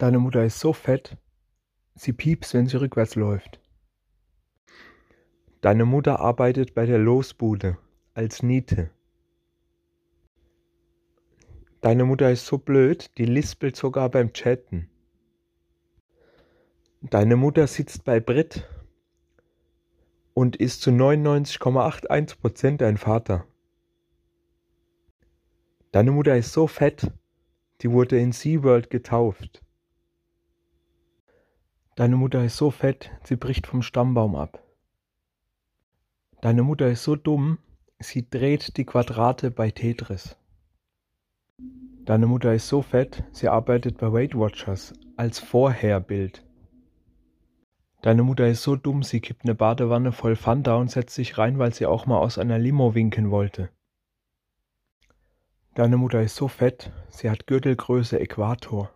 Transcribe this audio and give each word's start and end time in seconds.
Deine 0.00 0.18
Mutter 0.18 0.42
ist 0.46 0.58
so 0.58 0.72
fett, 0.72 1.18
sie 1.94 2.14
piepst, 2.14 2.54
wenn 2.54 2.66
sie 2.66 2.80
rückwärts 2.80 3.16
läuft. 3.16 3.60
Deine 5.60 5.84
Mutter 5.84 6.20
arbeitet 6.20 6.72
bei 6.74 6.86
der 6.86 6.96
Losbude 6.96 7.76
als 8.14 8.42
Niete. 8.42 8.88
Deine 11.82 12.06
Mutter 12.06 12.30
ist 12.30 12.46
so 12.46 12.56
blöd, 12.56 13.10
die 13.18 13.26
lispelt 13.26 13.76
sogar 13.76 14.08
beim 14.08 14.32
Chatten. 14.32 14.88
Deine 17.02 17.36
Mutter 17.36 17.66
sitzt 17.66 18.04
bei 18.04 18.20
Brit 18.20 18.66
und 20.32 20.56
ist 20.56 20.80
zu 20.80 20.88
99,81% 20.92 22.78
dein 22.78 22.96
Vater. 22.96 23.46
Deine 25.92 26.10
Mutter 26.10 26.38
ist 26.38 26.54
so 26.54 26.66
fett, 26.66 27.12
die 27.82 27.90
wurde 27.90 28.18
in 28.18 28.32
SeaWorld 28.32 28.88
getauft. 28.88 29.62
Deine 31.96 32.16
Mutter 32.16 32.44
ist 32.44 32.56
so 32.56 32.70
fett, 32.70 33.10
sie 33.24 33.36
bricht 33.36 33.66
vom 33.66 33.82
Stammbaum 33.82 34.36
ab. 34.36 34.62
Deine 36.40 36.62
Mutter 36.62 36.88
ist 36.88 37.04
so 37.04 37.16
dumm, 37.16 37.58
sie 37.98 38.28
dreht 38.28 38.76
die 38.76 38.84
Quadrate 38.84 39.50
bei 39.50 39.70
Tetris. 39.70 40.36
Deine 42.04 42.26
Mutter 42.26 42.54
ist 42.54 42.68
so 42.68 42.80
fett, 42.80 43.24
sie 43.32 43.48
arbeitet 43.48 43.98
bei 43.98 44.12
Weight 44.12 44.34
Watchers 44.34 44.94
als 45.16 45.38
Vorherbild. 45.38 46.44
Deine 48.02 48.22
Mutter 48.22 48.48
ist 48.48 48.62
so 48.62 48.76
dumm, 48.76 49.02
sie 49.02 49.20
kippt 49.20 49.44
eine 49.44 49.54
Badewanne 49.54 50.12
voll 50.12 50.34
Fanta 50.34 50.76
und 50.76 50.90
setzt 50.90 51.14
sich 51.14 51.36
rein, 51.36 51.58
weil 51.58 51.74
sie 51.74 51.84
auch 51.84 52.06
mal 52.06 52.18
aus 52.18 52.38
einer 52.38 52.58
Limo 52.58 52.94
winken 52.94 53.30
wollte. 53.30 53.68
Deine 55.74 55.98
Mutter 55.98 56.22
ist 56.22 56.36
so 56.36 56.48
fett, 56.48 56.90
sie 57.10 57.28
hat 57.28 57.46
Gürtelgröße 57.46 58.18
Äquator. 58.18 58.90